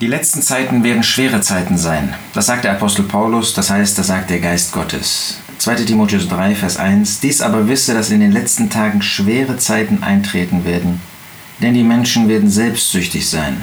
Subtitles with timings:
[0.00, 2.14] Die letzten Zeiten werden schwere Zeiten sein.
[2.32, 5.38] Das sagt der Apostel Paulus, das heißt, das sagt der Geist Gottes.
[5.58, 7.18] 2 Timotheus 3, Vers 1.
[7.18, 11.00] Dies aber wisse, dass in den letzten Tagen schwere Zeiten eintreten werden,
[11.60, 13.56] denn die Menschen werden selbstsüchtig sein.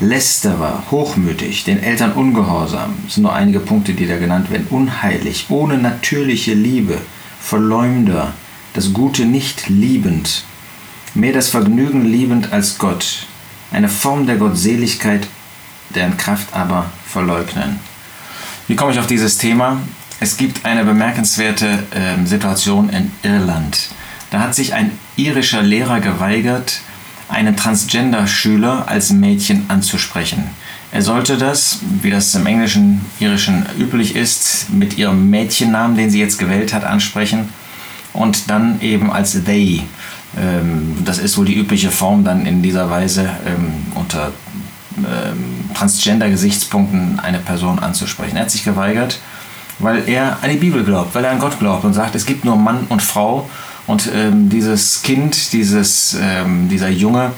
[0.00, 5.76] Lästerer, hochmütig, den Eltern ungehorsam, sind nur einige Punkte, die da genannt werden, unheilig, ohne
[5.76, 6.96] natürliche Liebe,
[7.42, 8.32] Verleumder,
[8.72, 10.44] das Gute nicht liebend,
[11.12, 13.26] mehr das Vergnügen liebend als Gott,
[13.72, 15.26] eine Form der Gottseligkeit,
[15.94, 17.78] deren Kraft aber verleugnen.
[18.68, 19.80] Wie komme ich auf dieses Thema?
[20.18, 23.90] Es gibt eine bemerkenswerte äh, Situation in Irland.
[24.30, 26.80] Da hat sich ein irischer Lehrer geweigert,
[27.28, 30.50] einen Transgender-Schüler als Mädchen anzusprechen.
[30.92, 36.20] Er sollte das, wie das im englischen, irischen üblich ist, mit ihrem Mädchennamen, den sie
[36.20, 37.48] jetzt gewählt hat, ansprechen
[38.12, 39.82] und dann eben als they
[41.04, 44.32] das ist wohl die übliche Form dann in dieser Weise ähm, unter
[44.98, 48.36] ähm, Transgender-Gesichtspunkten eine Person anzusprechen.
[48.36, 49.18] Er hat sich geweigert,
[49.78, 52.44] weil er an die Bibel glaubt, weil er an Gott glaubt und sagt, es gibt
[52.44, 53.48] nur Mann und Frau
[53.86, 57.32] und ähm, dieses Kind, dieses, ähm, dieser Junge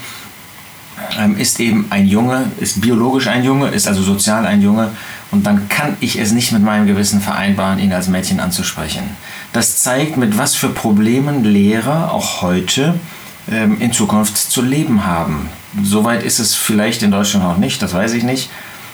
[1.19, 4.91] ähm, ist eben ein Junge, ist biologisch ein Junge, ist also sozial ein Junge
[5.30, 9.02] und dann kann ich es nicht mit meinem Gewissen vereinbaren, ihn als Mädchen anzusprechen.
[9.52, 12.94] Das zeigt, mit was für Problemen Lehrer auch heute
[13.50, 15.48] ähm, in Zukunft zu leben haben.
[15.82, 18.50] Soweit ist es vielleicht in Deutschland auch nicht, das weiß ich nicht.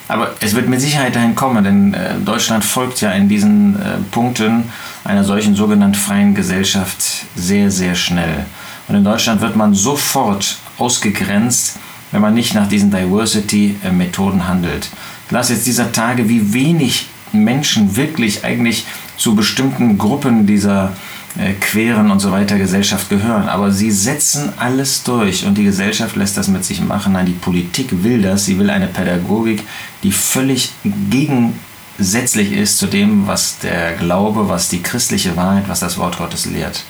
[0.07, 3.97] Aber es wird mit Sicherheit dahin kommen, denn äh, Deutschland folgt ja in diesen äh,
[4.11, 4.65] Punkten
[5.03, 8.45] einer solchen sogenannten freien Gesellschaft sehr, sehr schnell.
[8.87, 11.79] Und in Deutschland wird man sofort ausgegrenzt,
[12.11, 14.89] wenn man nicht nach diesen Diversity-Methoden handelt.
[15.25, 18.85] Ich lasse jetzt dieser Tage, wie wenig Menschen wirklich eigentlich
[19.17, 20.93] zu bestimmten Gruppen dieser
[21.37, 23.49] äh, queren und so weiter Gesellschaft gehören.
[23.49, 27.13] Aber sie setzen alles durch und die Gesellschaft lässt das mit sich machen.
[27.13, 28.45] Nein, die Politik will das.
[28.45, 29.63] Sie will eine Pädagogik,
[30.03, 30.71] die völlig
[31.09, 36.45] gegensätzlich ist zu dem, was der Glaube, was die christliche Wahrheit, was das Wort Gottes
[36.45, 36.83] lehrt.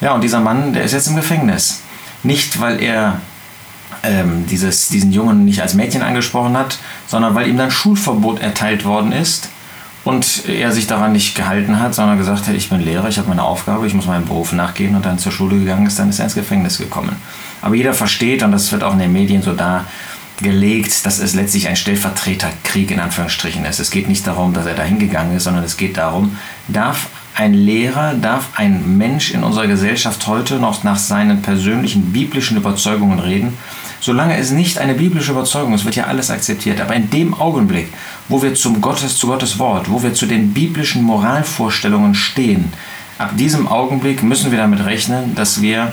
[0.00, 1.80] Ja, und dieser Mann, der ist jetzt im Gefängnis.
[2.22, 3.20] Nicht, weil er
[4.02, 8.84] ähm, dieses, diesen Jungen nicht als Mädchen angesprochen hat, sondern weil ihm dann Schulverbot erteilt
[8.84, 9.48] worden ist
[10.04, 13.28] und er sich daran nicht gehalten hat, sondern gesagt hat, ich bin Lehrer, ich habe
[13.28, 16.18] meine Aufgabe, ich muss meinem Beruf nachgehen und dann zur Schule gegangen ist, dann ist
[16.18, 17.16] er ins Gefängnis gekommen.
[17.62, 21.68] Aber jeder versteht, und das wird auch in den Medien so dargelegt, dass es letztlich
[21.68, 23.80] ein Stellvertreterkrieg in Anführungsstrichen ist.
[23.80, 26.36] Es geht nicht darum, dass er da hingegangen ist, sondern es geht darum,
[26.68, 32.58] darf ein Lehrer, darf ein Mensch in unserer Gesellschaft heute noch nach seinen persönlichen biblischen
[32.58, 33.54] Überzeugungen reden
[34.04, 36.78] Solange es nicht eine biblische Überzeugung ist, wird ja alles akzeptiert.
[36.78, 37.90] Aber in dem Augenblick,
[38.28, 42.70] wo wir zum Gottes, zu Gottes Wort, wo wir zu den biblischen Moralvorstellungen stehen,
[43.16, 45.90] ab diesem Augenblick müssen wir damit rechnen, dass wir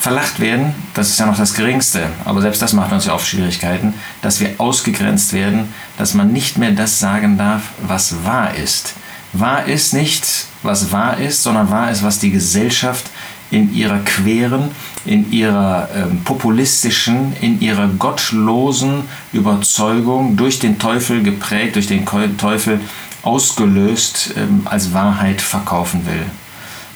[0.00, 3.28] verlacht werden, das ist ja noch das Geringste, aber selbst das macht uns ja oft
[3.28, 3.92] Schwierigkeiten,
[4.22, 8.94] dass wir ausgegrenzt werden, dass man nicht mehr das sagen darf, was wahr ist.
[9.34, 13.10] Wahr ist nicht, was wahr ist, sondern wahr ist, was die Gesellschaft
[13.50, 14.70] in ihrer queren,
[15.04, 19.02] in ihrer ähm, populistischen, in ihrer gottlosen
[19.32, 22.80] Überzeugung durch den Teufel geprägt, durch den Teufel
[23.22, 26.24] ausgelöst ähm, als Wahrheit verkaufen will.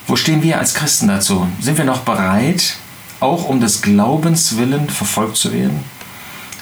[0.07, 1.47] Wo stehen wir als Christen dazu?
[1.59, 2.75] Sind wir noch bereit,
[3.19, 5.79] auch um des Glaubens willen verfolgt zu werden?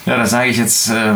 [0.06, 1.14] Ja, das sage ich jetzt äh,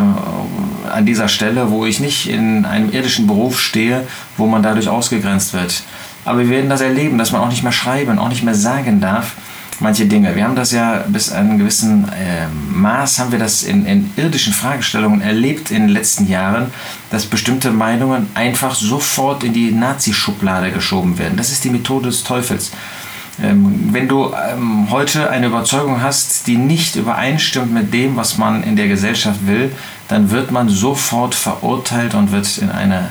[0.91, 4.07] an dieser Stelle, wo ich nicht in einem irdischen Beruf stehe,
[4.38, 5.84] wo man dadurch ausgegrenzt wird.
[6.25, 9.01] Aber wir werden das erleben, dass man auch nicht mehr schreiben, auch nicht mehr sagen
[9.01, 9.34] darf,
[9.79, 10.35] manche Dinge.
[10.35, 14.11] Wir haben das ja bis zu einem gewissen äh, Maß, haben wir das in, in,
[14.16, 16.72] irdischen Fragestellungen erlebt in den letzten Jahren,
[17.11, 21.38] dass bestimmte Meinungen einfach sofort in die Nazi-Schublade geschoben werden.
[21.38, 22.72] Das ist die Methode des Teufels.
[23.41, 28.63] Ähm, wenn du ähm, heute eine Überzeugung hast, die nicht übereinstimmt mit dem, was man
[28.63, 29.72] in der Gesellschaft will,
[30.07, 33.09] dann wird man sofort verurteilt und wird in eine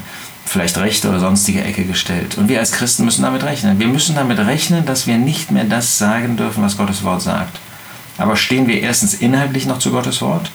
[0.53, 2.37] vielleicht rechte oder sonstige Ecke gestellt.
[2.37, 3.79] Und wir als Christen müssen damit rechnen.
[3.79, 7.59] Wir müssen damit rechnen, dass wir nicht mehr das sagen dürfen, was Gottes Wort sagt.
[8.19, 10.51] Aber stehen wir erstens inhaltlich noch zu Gottes Wort?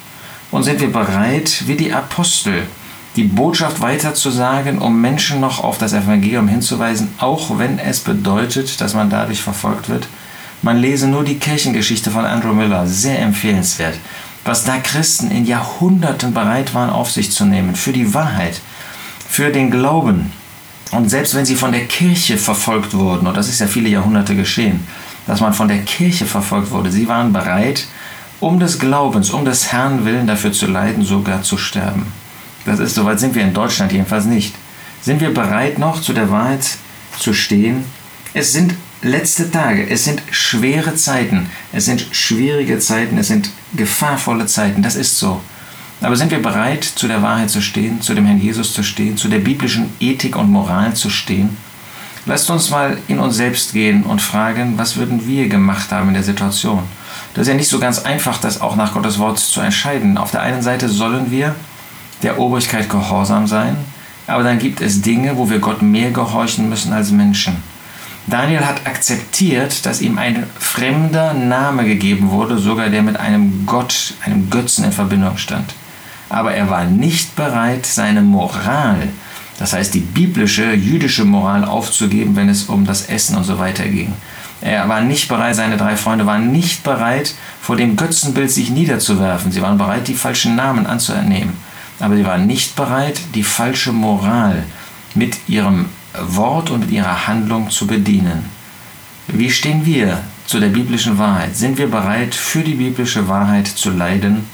[0.51, 2.63] Und sind wir bereit, wie die Apostel,
[3.15, 8.93] die Botschaft weiterzusagen, um Menschen noch auf das Evangelium hinzuweisen, auch wenn es bedeutet, dass
[8.93, 10.07] man dadurch verfolgt wird?
[10.61, 13.95] Man lese nur die Kirchengeschichte von Andrew Miller, sehr empfehlenswert,
[14.45, 18.61] was da Christen in Jahrhunderten bereit waren, auf sich zu nehmen für die Wahrheit,
[19.37, 20.31] für den Glauben.
[20.89, 24.35] Und selbst wenn sie von der Kirche verfolgt wurden, und das ist ja viele Jahrhunderte
[24.35, 24.79] geschehen,
[25.27, 27.85] dass man von der Kirche verfolgt wurde, sie waren bereit,
[28.39, 32.07] um des Glaubens, um des Herrn willen dafür zu leiden, sogar zu sterben.
[32.65, 34.55] Das ist, soweit sind wir in Deutschland jedenfalls nicht.
[35.03, 36.67] Sind wir bereit noch zu der Wahrheit
[37.19, 37.83] zu stehen?
[38.33, 38.73] Es sind
[39.03, 44.95] letzte Tage, es sind schwere Zeiten, es sind schwierige Zeiten, es sind gefahrvolle Zeiten, das
[44.95, 45.39] ist so.
[46.01, 49.17] Aber sind wir bereit, zu der Wahrheit zu stehen, zu dem Herrn Jesus zu stehen,
[49.17, 51.57] zu der biblischen Ethik und Moral zu stehen?
[52.27, 56.13] Lasst uns mal in uns selbst gehen und fragen, was würden wir gemacht haben in
[56.13, 56.83] der Situation?
[57.33, 60.17] Das ist ja nicht so ganz einfach, das auch nach Gottes Wort zu entscheiden.
[60.17, 61.55] Auf der einen Seite sollen wir
[62.21, 63.77] der Obrigkeit gehorsam sein,
[64.27, 67.63] aber dann gibt es Dinge, wo wir Gott mehr gehorchen müssen als Menschen.
[68.27, 74.15] Daniel hat akzeptiert, dass ihm ein fremder Name gegeben wurde, sogar der mit einem Gott,
[74.25, 75.73] einem Götzen in Verbindung stand.
[76.29, 79.07] Aber er war nicht bereit, seine Moral,
[79.59, 83.85] das heißt die biblische, jüdische Moral aufzugeben, wenn es um das Essen und so weiter
[83.85, 84.13] ging.
[84.61, 89.51] Er war nicht bereit, seine drei Freunde waren nicht bereit, vor dem Götzenbild sich niederzuwerfen.
[89.51, 91.53] Sie waren bereit, die falschen Namen anzunehmen.
[91.99, 94.63] Aber sie waren nicht bereit, die falsche Moral
[95.15, 95.85] mit ihrem
[96.19, 98.45] Wort und mit ihrer Handlung zu bedienen.
[99.27, 101.55] Wie stehen wir zu der biblischen Wahrheit?
[101.55, 104.45] Sind wir bereit, für die biblische Wahrheit zu leiden?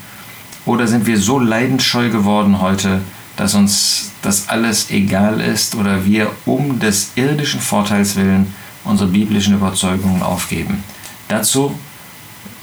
[0.66, 3.02] Oder sind wir so leidensscheu geworden heute,
[3.36, 8.54] dass uns das alles egal ist oder wir um des irdischen Vorteils willen
[8.86, 10.84] unsere biblischen Überzeugungen aufgeben?
[11.28, 11.78] Dazu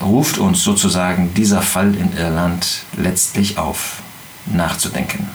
[0.01, 4.01] ruft uns sozusagen dieser Fall in Irland letztlich auf,
[4.47, 5.27] nachzudenken.